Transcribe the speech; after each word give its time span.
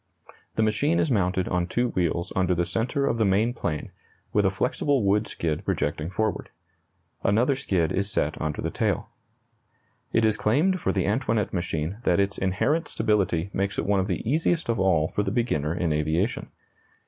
The 0.55 0.63
machine 0.63 0.99
is 0.99 1.11
mounted 1.11 1.47
on 1.47 1.67
two 1.67 1.89
wheels 1.89 2.33
under 2.35 2.55
the 2.55 2.65
centre 2.65 3.05
of 3.05 3.19
the 3.19 3.23
main 3.23 3.53
plane, 3.53 3.91
with 4.33 4.47
a 4.47 4.49
flexible 4.49 5.03
wood 5.03 5.27
skid 5.27 5.63
projecting 5.63 6.09
forward. 6.09 6.49
Another 7.23 7.55
skid 7.55 7.91
is 7.91 8.09
set 8.09 8.41
under 8.41 8.63
the 8.63 8.71
tail. 8.71 9.09
It 10.11 10.25
is 10.25 10.37
claimed 10.37 10.79
for 10.81 10.91
the 10.91 11.05
Antoinette 11.05 11.53
machine 11.53 11.97
that 12.01 12.19
its 12.19 12.39
inherent 12.39 12.87
stability 12.87 13.51
makes 13.53 13.77
it 13.77 13.85
one 13.85 13.99
of 13.99 14.07
the 14.07 14.27
easiest 14.27 14.69
of 14.69 14.79
all 14.79 15.07
for 15.07 15.21
the 15.21 15.29
beginner 15.29 15.71
in 15.75 15.93
aviation. 15.93 16.49